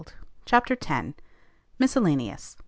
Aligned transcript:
CHAPTER 0.47 0.75
X. 0.81 1.13
MISCELLANEOUS. 1.77 2.57